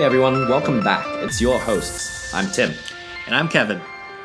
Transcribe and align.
everyone, 0.00 0.48
welcome 0.48 0.82
back. 0.82 1.04
It's 1.22 1.40
your 1.40 1.58
hosts. 1.60 2.32
I'm 2.34 2.50
Tim, 2.50 2.72
And 3.26 3.34
I'm 3.36 3.48
Kevin. 3.48 3.80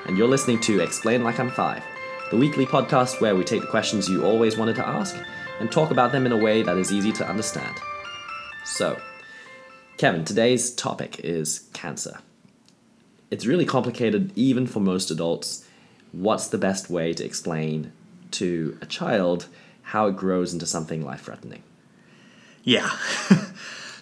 and 0.07 0.17
you're 0.17 0.27
listening 0.27 0.59
to 0.61 0.79
Explain 0.79 1.23
Like 1.23 1.39
I'm 1.39 1.51
Five, 1.51 1.83
the 2.31 2.37
weekly 2.37 2.65
podcast 2.65 3.19
where 3.19 3.35
we 3.35 3.43
take 3.43 3.61
the 3.61 3.67
questions 3.67 4.07
you 4.09 4.25
always 4.25 4.57
wanted 4.57 4.75
to 4.77 4.87
ask 4.87 5.15
and 5.59 5.71
talk 5.71 5.91
about 5.91 6.11
them 6.11 6.25
in 6.25 6.31
a 6.31 6.37
way 6.37 6.63
that 6.63 6.77
is 6.77 6.91
easy 6.91 7.11
to 7.13 7.27
understand. 7.27 7.75
So, 8.65 8.99
Kevin, 9.97 10.23
today's 10.23 10.71
topic 10.73 11.19
is 11.23 11.67
cancer. 11.73 12.19
It's 13.29 13.45
really 13.45 13.65
complicated, 13.65 14.31
even 14.35 14.65
for 14.65 14.79
most 14.79 15.11
adults. 15.11 15.67
What's 16.13 16.47
the 16.47 16.57
best 16.57 16.89
way 16.89 17.13
to 17.13 17.25
explain 17.25 17.91
to 18.31 18.77
a 18.81 18.85
child 18.85 19.47
how 19.83 20.07
it 20.07 20.15
grows 20.15 20.53
into 20.53 20.65
something 20.65 21.03
life 21.03 21.23
threatening? 21.23 21.63
Yeah. 22.63 22.89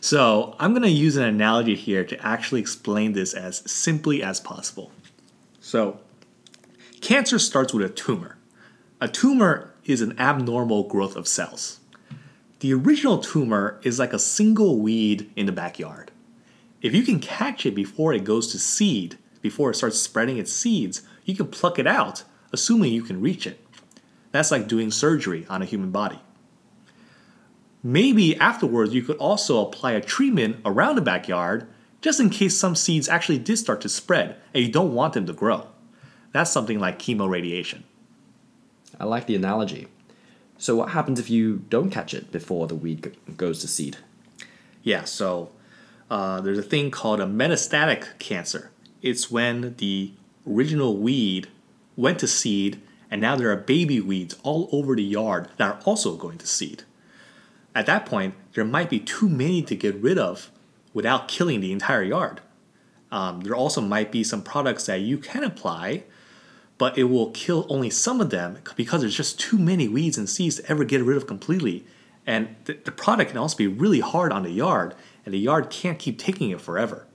so 0.06 0.56
I'm 0.60 0.74
going 0.74 0.84
to 0.84 0.90
use 0.90 1.18
an 1.18 1.24
analogy 1.24 1.74
here 1.74 2.04
to 2.04 2.24
actually 2.24 2.62
explain 2.62 3.14
this 3.14 3.34
as 3.34 3.64
simply 3.66 4.22
as 4.22 4.40
possible. 4.40 4.92
So, 5.60 6.00
cancer 7.02 7.40
starts 7.40 7.74
with 7.74 7.84
a 7.88 7.90
tumor. 7.92 8.38
A 9.02 9.08
tumor 9.08 9.74
is 9.84 10.02
an 10.02 10.14
abnormal 10.20 10.84
growth 10.84 11.16
of 11.16 11.28
cells. 11.28 11.80
The 12.60 12.72
original 12.72 13.18
tumor 13.18 13.80
is 13.82 13.98
like 13.98 14.14
a 14.14 14.20
single 14.20 14.78
weed 14.78 15.32
in 15.36 15.48
the 15.48 15.52
backyard. 15.52 16.12
If 16.84 16.94
you 16.94 17.02
can 17.02 17.20
catch 17.20 17.66
it 17.66 17.74
before 17.74 18.14
it 18.14 18.24
goes 18.24 18.52
to 18.52 18.60
seed, 18.60 19.18
before 19.42 19.72
it 19.72 19.76
starts 19.76 20.00
spreading 20.00 20.38
its 20.38 20.54
seeds, 20.54 21.02
you 21.24 21.36
can 21.36 21.48
pluck 21.48 21.80
it 21.80 21.88
out, 21.88 22.24
assuming 22.54 22.94
you 22.94 23.02
can 23.02 23.22
reach 23.22 23.48
it. 23.48 23.60
That's 24.32 24.52
like 24.52 24.68
doing 24.68 24.92
surgery 24.92 25.48
on 25.50 25.64
a 25.64 25.66
human 25.66 25.90
body. 25.90 26.20
Maybe 27.86 28.36
afterwards 28.38 28.96
you 28.96 29.04
could 29.04 29.18
also 29.18 29.64
apply 29.64 29.92
a 29.92 30.02
treatment 30.02 30.58
around 30.66 30.96
the 30.96 31.04
backyard 31.04 31.68
just 32.02 32.20
in 32.20 32.32
case 32.32 32.58
some 32.58 32.76
seeds 32.76 33.08
actually 33.08 33.38
did 33.38 33.58
start 33.58 33.80
to 33.82 33.90
spread 33.90 34.38
and 34.56 34.64
you 34.64 34.72
don't 34.72 34.96
want 34.96 35.14
them 35.14 35.28
to 35.28 35.34
grow. 35.34 35.68
That's 36.32 36.50
something 36.50 36.80
like 36.80 36.98
chemoradiation. 36.98 37.84
I 39.00 39.04
like 39.04 39.28
the 39.28 39.36
analogy. 39.36 39.86
So, 40.58 40.76
what 40.76 40.90
happens 40.90 41.20
if 41.20 41.30
you 41.30 41.58
don't 41.70 41.92
catch 41.92 42.16
it 42.16 42.32
before 42.32 42.66
the 42.66 42.74
weed 42.74 43.02
go- 43.02 43.12
goes 43.38 43.60
to 43.60 43.68
seed? 43.68 43.98
Yeah, 44.82 45.04
so 45.04 45.52
uh, 46.10 46.42
there's 46.42 46.58
a 46.58 46.64
thing 46.64 46.90
called 46.90 47.20
a 47.20 47.28
metastatic 47.28 48.18
cancer. 48.18 48.72
It's 49.04 49.30
when 49.30 49.76
the 49.78 50.12
original 50.50 50.98
weed 50.98 51.50
went 51.96 52.18
to 52.18 52.28
seed 52.28 52.82
and 53.12 53.22
now 53.22 53.36
there 53.36 53.52
are 53.52 53.56
baby 53.56 54.02
weeds 54.02 54.36
all 54.42 54.70
over 54.72 54.96
the 54.96 55.04
yard 55.04 55.50
that 55.58 55.72
are 55.72 55.80
also 55.86 56.16
going 56.16 56.40
to 56.40 56.48
seed. 56.48 56.84
At 57.76 57.86
that 57.88 58.06
point, 58.06 58.34
there 58.54 58.64
might 58.64 58.90
be 58.90 59.00
too 59.00 59.28
many 59.28 59.62
to 59.64 59.76
get 59.76 59.96
rid 59.96 60.18
of 60.18 60.50
without 60.94 61.28
killing 61.28 61.60
the 61.60 61.74
entire 61.74 62.04
yard. 62.04 62.40
Um, 63.12 63.42
there 63.42 63.54
also 63.54 63.82
might 63.82 64.12
be 64.12 64.24
some 64.24 64.42
products 64.42 64.86
that 64.86 65.02
you 65.02 65.18
can 65.18 65.44
apply, 65.44 66.06
but 66.78 66.98
it 66.98 67.06
will 67.06 67.32
kill 67.32 67.68
only 67.70 67.90
some 67.90 68.22
of 68.22 68.30
them 68.30 68.60
because 68.76 69.02
there's 69.02 69.16
just 69.16 69.40
too 69.40 69.58
many 69.58 69.88
weeds 69.88 70.18
and 70.18 70.30
seeds 70.30 70.56
to 70.56 70.70
ever 70.72 70.86
get 70.86 71.04
rid 71.04 71.18
of 71.18 71.28
completely. 71.28 71.86
And 72.26 72.56
the, 72.64 72.74
the 72.74 72.92
product 72.92 73.32
can 73.32 73.38
also 73.38 73.58
be 73.58 73.68
really 73.68 74.00
hard 74.00 74.32
on 74.32 74.44
the 74.44 74.52
yard, 74.52 74.96
and 75.26 75.34
the 75.34 75.40
yard 75.40 75.70
can't 75.70 76.00
keep 76.00 76.18
taking 76.18 76.50
it 76.50 76.62
forever. 76.62 77.06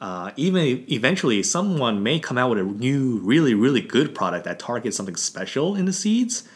Uh, 0.00 0.30
even 0.36 0.84
eventually, 0.90 1.42
someone 1.42 2.02
may 2.02 2.18
come 2.18 2.38
out 2.38 2.50
with 2.50 2.58
a 2.58 2.62
new, 2.62 3.18
really, 3.18 3.54
really 3.54 3.80
good 3.80 4.14
product 4.14 4.44
that 4.44 4.58
targets 4.58 4.96
something 4.96 5.16
special 5.16 5.74
in 5.74 5.84
the 5.86 5.92
seeds, 5.92 6.48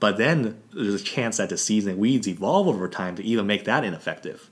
but 0.00 0.16
then 0.16 0.60
there's 0.72 1.00
a 1.00 1.04
chance 1.04 1.36
that 1.36 1.50
the 1.50 1.58
seeds 1.58 1.86
and 1.86 1.98
weeds 1.98 2.26
evolve 2.26 2.66
over 2.66 2.88
time 2.88 3.14
to 3.16 3.22
even 3.22 3.46
make 3.46 3.64
that 3.66 3.84
ineffective. 3.84 4.50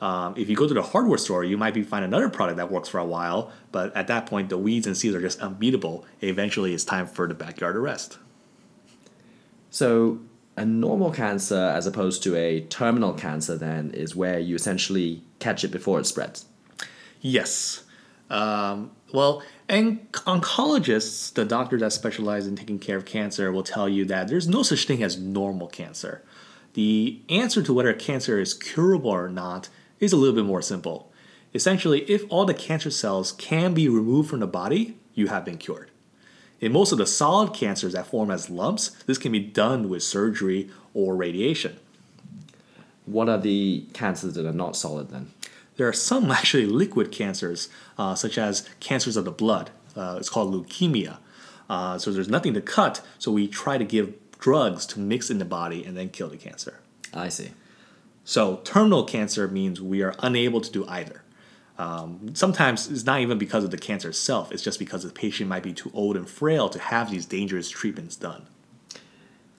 Um, 0.00 0.34
if 0.36 0.48
you 0.48 0.56
go 0.56 0.68
to 0.68 0.74
the 0.74 0.82
hardware 0.82 1.18
store, 1.18 1.44
you 1.44 1.56
might 1.56 1.74
be 1.74 1.82
find 1.82 2.04
another 2.04 2.28
product 2.28 2.58
that 2.58 2.70
works 2.70 2.88
for 2.88 2.98
a 2.98 3.04
while, 3.04 3.52
but 3.72 3.94
at 3.96 4.06
that 4.08 4.26
point, 4.26 4.48
the 4.48 4.58
weeds 4.58 4.86
and 4.86 4.96
seeds 4.96 5.14
are 5.14 5.20
just 5.20 5.40
unbeatable. 5.40 6.04
Eventually, 6.20 6.74
it's 6.74 6.84
time 6.84 7.06
for 7.06 7.26
the 7.26 7.34
backyard 7.34 7.76
arrest. 7.76 8.18
So, 9.70 10.20
a 10.56 10.64
normal 10.64 11.10
cancer, 11.10 11.56
as 11.56 11.86
opposed 11.86 12.22
to 12.24 12.36
a 12.36 12.60
terminal 12.60 13.12
cancer, 13.14 13.56
then, 13.56 13.90
is 13.90 14.14
where 14.14 14.38
you 14.38 14.54
essentially 14.54 15.22
catch 15.40 15.64
it 15.64 15.68
before 15.68 15.98
it 15.98 16.06
spreads. 16.06 16.46
Yes. 17.20 17.82
Um, 18.30 18.90
well, 19.12 19.42
and 19.68 20.10
oncologists, 20.12 21.32
the 21.32 21.44
doctors 21.44 21.80
that 21.80 21.92
specialize 21.92 22.46
in 22.46 22.56
taking 22.56 22.78
care 22.78 22.96
of 22.96 23.04
cancer, 23.04 23.52
will 23.52 23.62
tell 23.62 23.88
you 23.88 24.04
that 24.06 24.28
there's 24.28 24.48
no 24.48 24.62
such 24.62 24.86
thing 24.86 25.02
as 25.02 25.18
normal 25.18 25.68
cancer. 25.68 26.22
The 26.74 27.20
answer 27.28 27.62
to 27.62 27.72
whether 27.72 27.92
cancer 27.94 28.40
is 28.40 28.54
curable 28.54 29.10
or 29.10 29.28
not 29.28 29.68
is 30.00 30.12
a 30.12 30.16
little 30.16 30.34
bit 30.34 30.44
more 30.44 30.62
simple. 30.62 31.12
Essentially, 31.54 32.00
if 32.10 32.24
all 32.28 32.44
the 32.44 32.54
cancer 32.54 32.90
cells 32.90 33.32
can 33.32 33.74
be 33.74 33.88
removed 33.88 34.28
from 34.28 34.40
the 34.40 34.46
body, 34.46 34.98
you 35.14 35.28
have 35.28 35.44
been 35.44 35.58
cured. 35.58 35.90
In 36.60 36.72
most 36.72 36.92
of 36.92 36.98
the 36.98 37.06
solid 37.06 37.52
cancers 37.52 37.92
that 37.92 38.06
form 38.06 38.30
as 38.30 38.50
lumps, 38.50 38.88
this 39.06 39.18
can 39.18 39.30
be 39.30 39.38
done 39.38 39.88
with 39.88 40.02
surgery 40.02 40.70
or 40.92 41.14
radiation. 41.14 41.76
What 43.06 43.28
are 43.28 43.38
the 43.38 43.84
cancers 43.92 44.34
that 44.34 44.46
are 44.46 44.52
not 44.52 44.76
solid 44.76 45.10
then? 45.10 45.30
There 45.76 45.88
are 45.88 45.92
some 45.92 46.30
actually 46.30 46.66
liquid 46.66 47.12
cancers, 47.12 47.68
uh, 47.98 48.14
such 48.14 48.38
as 48.38 48.68
cancers 48.80 49.16
of 49.16 49.24
the 49.24 49.32
blood. 49.32 49.70
Uh, 49.96 50.16
it's 50.18 50.28
called 50.28 50.52
leukemia. 50.52 51.18
Uh, 51.68 51.98
so 51.98 52.12
there's 52.12 52.28
nothing 52.28 52.54
to 52.54 52.60
cut, 52.60 53.00
so 53.18 53.32
we 53.32 53.48
try 53.48 53.78
to 53.78 53.84
give 53.84 54.14
drugs 54.38 54.84
to 54.86 55.00
mix 55.00 55.30
in 55.30 55.38
the 55.38 55.44
body 55.44 55.84
and 55.84 55.96
then 55.96 56.10
kill 56.10 56.28
the 56.28 56.36
cancer. 56.36 56.80
I 57.12 57.28
see. 57.28 57.52
So 58.24 58.56
terminal 58.64 59.04
cancer 59.04 59.48
means 59.48 59.80
we 59.80 60.02
are 60.02 60.14
unable 60.18 60.60
to 60.60 60.70
do 60.70 60.86
either. 60.86 61.22
Um, 61.78 62.34
sometimes 62.34 62.90
it's 62.90 63.04
not 63.04 63.20
even 63.20 63.38
because 63.38 63.64
of 63.64 63.70
the 63.70 63.78
cancer 63.78 64.10
itself, 64.10 64.52
it's 64.52 64.62
just 64.62 64.78
because 64.78 65.02
the 65.02 65.10
patient 65.10 65.48
might 65.48 65.62
be 65.62 65.72
too 65.72 65.90
old 65.92 66.16
and 66.16 66.28
frail 66.28 66.68
to 66.68 66.78
have 66.78 67.10
these 67.10 67.26
dangerous 67.26 67.68
treatments 67.68 68.16
done. 68.16 68.46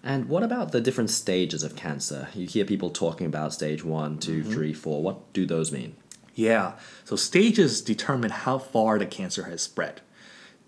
And 0.02 0.30
what 0.30 0.44
about 0.44 0.72
the 0.72 0.82
different 0.82 1.10
stages 1.10 1.64
of 1.64 1.76
cancer? 1.76 2.30
You 2.36 2.46
hear 2.46 2.64
people 2.64 2.92
talking 2.92 3.26
about 3.26 3.54
stage 3.54 3.84
one, 3.84 4.20
two, 4.20 4.44
three, 4.44 4.72
four. 4.72 5.02
What 5.02 5.34
do 5.34 5.48
those 5.48 5.72
mean? 5.72 5.96
Yeah, 6.36 6.74
so 7.06 7.16
stages 7.16 7.82
determine 7.82 8.30
how 8.30 8.58
far 8.58 9.00
the 9.00 9.06
cancer 9.06 9.44
has 9.46 9.62
spread. 9.62 10.02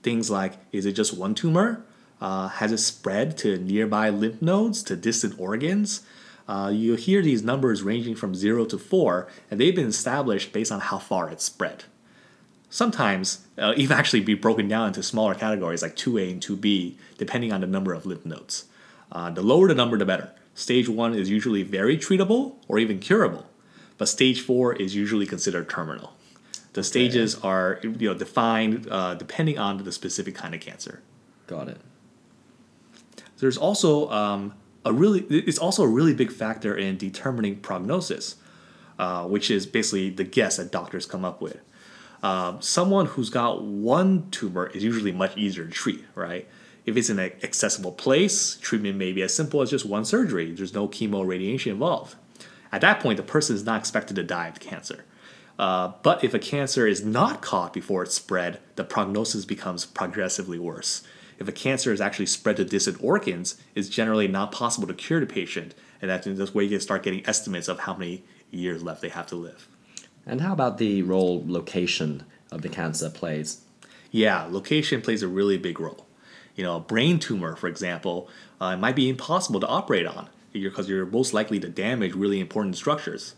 Things 0.02 0.32
like 0.32 0.54
is 0.72 0.86
it 0.86 0.94
just 0.94 1.18
one 1.18 1.36
tumor? 1.36 1.86
Uh, 2.20 2.48
has 2.48 2.72
it 2.72 2.80
spread 2.80 3.38
to 3.40 3.58
nearby 3.60 4.10
lymph 4.10 4.42
nodes, 4.42 4.82
to 4.84 4.96
distant 4.96 5.40
organs? 5.40 6.02
Uh, 6.48 6.72
you 6.74 6.96
hear 6.96 7.22
these 7.22 7.44
numbers 7.44 7.84
ranging 7.84 8.16
from 8.16 8.34
0 8.34 8.66
to 8.66 8.78
4, 8.78 9.28
and 9.52 9.60
they've 9.60 9.76
been 9.76 9.88
established 9.88 10.54
based 10.54 10.72
on 10.72 10.80
how 10.80 10.98
far 10.98 11.30
it's 11.30 11.44
spread. 11.44 11.84
Sometimes, 12.70 13.46
uh, 13.58 13.74
even 13.76 13.98
actually 13.98 14.22
be 14.22 14.34
broken 14.34 14.68
down 14.68 14.88
into 14.88 15.04
smaller 15.04 15.36
categories 15.36 15.82
like 15.82 15.96
2A 15.96 16.32
and 16.32 16.42
2B, 16.42 16.96
depending 17.18 17.52
on 17.52 17.62
the 17.62 17.68
number 17.68 17.94
of 17.94 18.06
lymph 18.06 18.26
nodes. 18.26 18.66
Uh, 19.12 19.30
the 19.30 19.42
lower 19.42 19.68
the 19.68 19.76
number, 19.76 19.98
the 19.98 20.06
better. 20.06 20.32
Stage 20.56 20.90
1 20.90 21.14
is 21.14 21.30
usually 21.30 21.64
very 21.64 21.98
treatable 21.98 22.56
or 22.68 22.80
even 22.80 23.00
curable, 23.00 23.47
but 23.98 24.08
stage 24.08 24.42
4 24.42 24.74
is 24.76 24.96
usually 24.96 25.26
considered 25.26 25.70
terminal. 25.70 26.14
The 26.74 26.84
stages 26.84 27.36
are 27.36 27.80
you 27.82 28.10
know, 28.10 28.14
defined 28.14 28.88
uh, 28.90 29.16
depending 29.16 29.58
on 29.58 29.84
the 29.84 29.92
specific 29.92 30.36
kind 30.36 30.54
of 30.54 30.62
cancer. 30.62 31.02
Got 31.48 31.70
it. 31.70 31.82
There's 33.40 33.58
also 33.58 34.10
um, 34.12 34.54
a 34.86 34.94
really 34.94 35.22
it's 35.22 35.58
also 35.58 35.84
a 35.84 35.88
really 35.88 36.14
big 36.14 36.32
factor 36.32 36.76
in 36.76 36.98
determining 36.98 37.58
prognosis, 37.58 38.36
uh, 39.00 39.26
which 39.26 39.50
is 39.50 39.66
basically 39.66 40.10
the 40.10 40.24
guess 40.24 40.58
that 40.58 40.72
doctors 40.72 41.06
come 41.06 41.26
up 41.26 41.42
with. 41.42 41.60
Um, 42.24 42.62
someone 42.62 43.06
who's 43.06 43.30
got 43.30 43.64
one 43.64 44.30
tumor 44.32 44.68
is 44.68 44.84
usually 44.84 45.12
much 45.12 45.38
easier 45.38 45.66
to 45.66 45.72
treat, 45.72 46.06
right? 46.16 46.48
If 46.86 46.96
it's 46.96 47.10
in 47.10 47.20
an 47.20 47.32
accessible 47.44 47.92
place, 47.92 48.56
treatment 48.56 48.98
may 48.98 49.12
be 49.12 49.22
as 49.22 49.34
simple 49.34 49.62
as 49.62 49.70
just 49.70 49.86
one 49.86 50.06
surgery. 50.06 50.52
There's 50.52 50.74
no 50.74 50.88
chemo 50.88 51.28
radiation 51.28 51.74
involved. 51.74 52.16
At 52.72 52.82
that 52.82 53.00
point, 53.00 53.18
the 53.18 53.24
person 53.24 53.56
is 53.56 53.64
not 53.64 53.80
expected 53.80 54.16
to 54.16 54.24
die 54.24 54.48
of 54.48 54.60
cancer. 54.60 55.06
Uh, 55.58 55.94
but 56.04 56.24
if 56.24 56.34
a 56.34 56.40
cancer 56.40 56.86
is 56.86 57.04
not 57.04 57.42
caught 57.42 57.74
before 57.74 58.04
it's 58.04 58.16
spread, 58.16 58.60
the 58.76 58.84
prognosis 58.84 59.46
becomes 59.46 59.86
progressively 59.86 60.60
worse. 60.60 61.04
If 61.40 61.48
a 61.48 61.52
cancer 61.52 61.92
is 61.92 62.02
actually 62.02 62.28
spread 62.28 62.58
to 62.58 62.66
distant 62.66 63.04
organs, 63.04 63.62
it's 63.76 63.90
generally 63.90 64.28
not 64.28 64.52
possible 64.52 64.88
to 64.88 64.94
cure 64.94 65.20
the 65.20 65.26
patient, 65.26 65.76
and 66.02 66.10
that's 66.10 66.26
this 66.26 66.54
way 66.54 66.64
you 66.64 66.72
can 66.72 66.80
start 66.80 67.04
getting 67.04 67.28
estimates 67.28 67.68
of 67.68 67.82
how 67.82 67.96
many 67.96 68.24
years 68.52 68.84
left 68.84 69.02
they 69.02 69.10
have 69.10 69.28
to 69.28 69.36
live. 69.36 69.68
And 70.26 70.42
how 70.42 70.54
about 70.54 70.78
the 70.78 71.02
role 71.04 71.44
location 71.46 72.24
of 72.52 72.62
the 72.62 72.70
cancer 72.70 73.10
plays? 73.10 73.62
Yeah, 74.12 74.48
location 74.50 75.02
plays 75.02 75.24
a 75.24 75.28
really 75.28 75.58
big 75.58 75.80
role. 75.80 76.06
You 76.56 76.64
know, 76.64 76.78
a 76.78 76.80
brain 76.82 77.20
tumor, 77.20 77.56
for 77.56 77.68
example, 77.68 78.30
uh, 78.60 78.74
it 78.76 78.78
might 78.78 78.96
be 78.96 79.10
impossible 79.10 79.60
to 79.60 79.68
operate 79.68 80.08
on 80.08 80.30
because 80.54 80.90
you're 80.90 81.06
most 81.06 81.34
likely 81.34 81.60
to 81.60 81.70
damage 81.70 82.14
really 82.14 82.40
important 82.40 82.76
structures. 82.76 83.36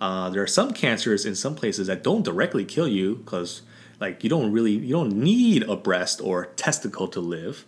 Uh, 0.00 0.30
there 0.30 0.42
are 0.42 0.46
some 0.46 0.72
cancers 0.72 1.26
in 1.26 1.34
some 1.34 1.54
places 1.54 1.86
that 1.86 2.02
don't 2.02 2.24
directly 2.24 2.64
kill 2.64 2.88
you 2.88 3.16
because 3.16 3.62
like 4.00 4.24
you 4.24 4.30
don't 4.30 4.50
really 4.50 4.72
you 4.72 4.94
don't 4.94 5.12
need 5.12 5.62
a 5.64 5.76
breast 5.76 6.20
or 6.22 6.46
testicle 6.56 7.06
to 7.08 7.20
live, 7.20 7.66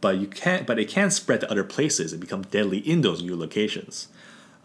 but 0.00 0.18
you 0.18 0.28
can 0.28 0.64
but 0.64 0.78
it 0.78 0.88
can 0.88 1.10
spread 1.10 1.40
to 1.40 1.50
other 1.50 1.64
places 1.64 2.12
and 2.12 2.20
become 2.20 2.42
deadly 2.42 2.78
in 2.78 3.00
those 3.00 3.22
new 3.22 3.36
locations. 3.36 4.08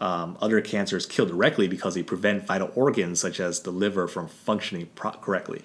Um, 0.00 0.38
other 0.40 0.60
cancers 0.60 1.06
kill 1.06 1.26
directly 1.26 1.66
because 1.66 1.94
they 1.94 2.04
prevent 2.04 2.46
vital 2.46 2.70
organs 2.76 3.20
such 3.20 3.40
as 3.40 3.60
the 3.62 3.72
liver 3.72 4.06
from 4.06 4.28
functioning 4.28 4.88
pro- 4.94 5.10
correctly. 5.10 5.62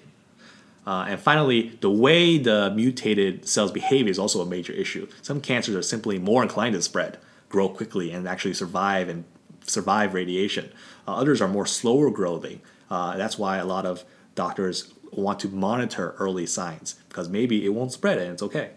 Uh, 0.87 1.05
and 1.07 1.19
finally, 1.19 1.77
the 1.81 1.91
way 1.91 2.37
the 2.37 2.71
mutated 2.75 3.47
cells 3.47 3.71
behave 3.71 4.07
is 4.07 4.17
also 4.17 4.41
a 4.41 4.45
major 4.45 4.73
issue. 4.73 5.07
Some 5.21 5.39
cancers 5.39 5.75
are 5.75 5.83
simply 5.83 6.17
more 6.17 6.41
inclined 6.41 6.73
to 6.73 6.81
spread, 6.81 7.19
grow 7.53 7.69
quickly, 7.69 8.11
and 8.11 8.27
actually 8.27 8.55
survive 8.55 9.07
and 9.07 9.23
survive 9.65 10.15
radiation. 10.15 10.71
Uh, 11.07 11.13
others 11.15 11.39
are 11.39 11.47
more 11.47 11.67
slower 11.67 12.09
growing. 12.09 12.59
Uh, 12.89 13.15
that's 13.15 13.37
why 13.37 13.57
a 13.57 13.65
lot 13.65 13.85
of 13.85 14.03
doctors 14.33 14.91
want 15.11 15.39
to 15.39 15.47
monitor 15.47 16.15
early 16.17 16.47
signs 16.47 16.95
because 17.07 17.29
maybe 17.29 17.63
it 17.63 17.69
won't 17.69 17.91
spread 17.91 18.17
and 18.17 18.31
it's 18.33 18.41
okay. 18.41 18.71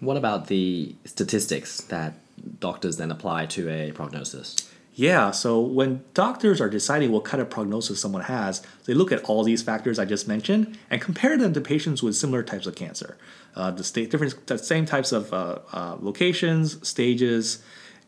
What 0.00 0.16
about 0.16 0.48
the 0.48 0.96
statistics 1.04 1.80
that 1.82 2.14
doctors 2.58 2.96
then 2.96 3.12
apply 3.12 3.46
to 3.46 3.70
a 3.70 3.92
prognosis? 3.92 4.56
Yeah, 4.98 5.30
so 5.30 5.60
when 5.60 6.02
doctors 6.12 6.60
are 6.60 6.68
deciding 6.68 7.12
what 7.12 7.22
kind 7.22 7.40
of 7.40 7.48
prognosis 7.48 8.00
someone 8.00 8.22
has, 8.22 8.66
they 8.84 8.94
look 8.94 9.12
at 9.12 9.22
all 9.22 9.44
these 9.44 9.62
factors 9.62 9.96
I 9.96 10.04
just 10.04 10.26
mentioned 10.26 10.76
and 10.90 11.00
compare 11.00 11.38
them 11.38 11.52
to 11.52 11.60
patients 11.60 12.02
with 12.02 12.16
similar 12.16 12.42
types 12.42 12.66
of 12.66 12.74
cancer. 12.74 13.16
Uh, 13.54 13.70
the 13.70 13.84
state, 13.84 14.10
different, 14.10 14.48
the 14.48 14.58
same 14.58 14.86
types 14.86 15.12
of 15.12 15.32
uh, 15.32 15.60
uh, 15.72 15.96
locations, 16.00 16.84
stages. 16.86 17.62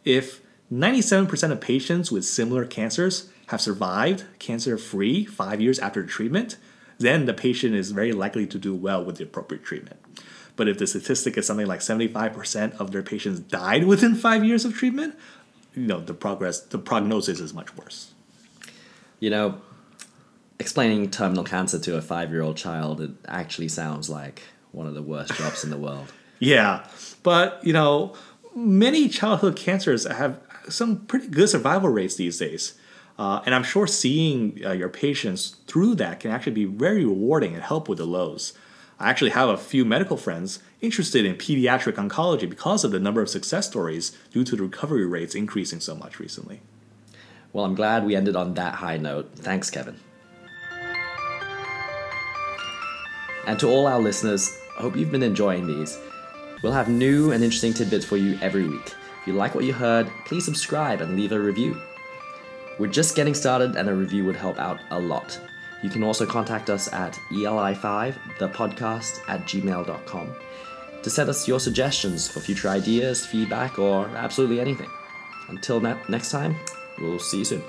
If 0.04 0.40
97% 0.72 1.52
of 1.52 1.60
patients 1.60 2.10
with 2.10 2.24
similar 2.24 2.66
cancers 2.66 3.30
have 3.46 3.60
survived 3.60 4.24
cancer 4.40 4.76
free 4.76 5.24
five 5.24 5.60
years 5.60 5.78
after 5.78 6.04
treatment, 6.04 6.56
then 6.98 7.26
the 7.26 7.34
patient 7.34 7.76
is 7.76 7.92
very 7.92 8.10
likely 8.10 8.48
to 8.48 8.58
do 8.58 8.74
well 8.74 9.04
with 9.04 9.18
the 9.18 9.22
appropriate 9.22 9.62
treatment. 9.62 10.00
But 10.56 10.68
if 10.68 10.78
the 10.78 10.88
statistic 10.88 11.38
is 11.38 11.46
something 11.46 11.66
like 11.66 11.80
75% 11.80 12.78
of 12.80 12.90
their 12.90 13.02
patients 13.02 13.38
died 13.40 13.84
within 13.84 14.14
five 14.14 14.44
years 14.44 14.64
of 14.64 14.74
treatment, 14.74 15.14
you 15.74 15.86
know, 15.86 16.00
the 16.00 16.14
progress, 16.14 16.60
the 16.60 16.78
prognosis 16.78 17.40
is 17.40 17.54
much 17.54 17.76
worse. 17.76 18.12
You 19.18 19.30
know, 19.30 19.60
explaining 20.58 21.10
terminal 21.10 21.44
cancer 21.44 21.78
to 21.78 21.96
a 21.96 22.02
five 22.02 22.30
year 22.30 22.42
old 22.42 22.56
child, 22.56 23.00
it 23.00 23.10
actually 23.26 23.68
sounds 23.68 24.08
like 24.08 24.42
one 24.72 24.86
of 24.86 24.94
the 24.94 25.02
worst 25.02 25.34
jobs 25.34 25.64
in 25.64 25.70
the 25.70 25.78
world. 25.78 26.12
Yeah, 26.42 26.86
but 27.22 27.60
you 27.62 27.74
know, 27.74 28.14
many 28.56 29.10
childhood 29.10 29.56
cancers 29.56 30.06
have 30.06 30.40
some 30.70 31.04
pretty 31.04 31.28
good 31.28 31.50
survival 31.50 31.90
rates 31.90 32.16
these 32.16 32.38
days. 32.38 32.78
Uh, 33.18 33.42
and 33.44 33.54
I'm 33.54 33.62
sure 33.62 33.86
seeing 33.86 34.58
uh, 34.64 34.72
your 34.72 34.88
patients 34.88 35.56
through 35.66 35.96
that 35.96 36.20
can 36.20 36.30
actually 36.30 36.52
be 36.52 36.64
very 36.64 37.04
rewarding 37.04 37.52
and 37.52 37.62
help 37.62 37.90
with 37.90 37.98
the 37.98 38.06
lows. 38.06 38.54
I 39.00 39.08
actually 39.08 39.30
have 39.30 39.48
a 39.48 39.56
few 39.56 39.86
medical 39.86 40.18
friends 40.18 40.58
interested 40.82 41.24
in 41.24 41.36
pediatric 41.36 41.94
oncology 41.94 42.48
because 42.48 42.84
of 42.84 42.90
the 42.90 43.00
number 43.00 43.22
of 43.22 43.30
success 43.30 43.66
stories 43.66 44.14
due 44.30 44.44
to 44.44 44.56
the 44.56 44.62
recovery 44.62 45.06
rates 45.06 45.34
increasing 45.34 45.80
so 45.80 45.94
much 45.94 46.20
recently. 46.20 46.60
Well, 47.54 47.64
I'm 47.64 47.74
glad 47.74 48.04
we 48.04 48.14
ended 48.14 48.36
on 48.36 48.52
that 48.54 48.74
high 48.74 48.98
note. 48.98 49.30
Thanks, 49.34 49.70
Kevin. 49.70 49.98
And 53.46 53.58
to 53.58 53.68
all 53.68 53.86
our 53.86 53.98
listeners, 53.98 54.54
I 54.78 54.82
hope 54.82 54.96
you've 54.96 55.10
been 55.10 55.22
enjoying 55.22 55.66
these. 55.66 55.98
We'll 56.62 56.72
have 56.72 56.90
new 56.90 57.32
and 57.32 57.42
interesting 57.42 57.72
tidbits 57.72 58.04
for 58.04 58.18
you 58.18 58.38
every 58.42 58.68
week. 58.68 58.94
If 59.22 59.26
you 59.26 59.32
like 59.32 59.54
what 59.54 59.64
you 59.64 59.72
heard, 59.72 60.10
please 60.26 60.44
subscribe 60.44 61.00
and 61.00 61.16
leave 61.16 61.32
a 61.32 61.40
review. 61.40 61.80
We're 62.78 62.88
just 62.88 63.16
getting 63.16 63.34
started, 63.34 63.76
and 63.76 63.88
a 63.88 63.94
review 63.94 64.26
would 64.26 64.36
help 64.36 64.58
out 64.58 64.78
a 64.90 65.00
lot. 65.00 65.40
You 65.82 65.90
can 65.90 66.02
also 66.02 66.26
contact 66.26 66.70
us 66.70 66.92
at 66.92 67.14
eli5, 67.32 68.14
the 68.38 68.48
podcast 68.48 69.20
at 69.28 69.40
gmail.com 69.42 70.34
to 71.02 71.10
send 71.10 71.30
us 71.30 71.48
your 71.48 71.60
suggestions 71.60 72.28
for 72.28 72.40
future 72.40 72.68
ideas, 72.68 73.24
feedback, 73.24 73.78
or 73.78 74.06
absolutely 74.08 74.60
anything. 74.60 74.90
Until 75.48 75.80
ne- 75.80 75.96
next 76.08 76.30
time, 76.30 76.56
we'll 76.98 77.18
see 77.18 77.38
you 77.38 77.44
soon. 77.44 77.62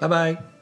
Bye 0.00 0.08
bye. 0.08 0.57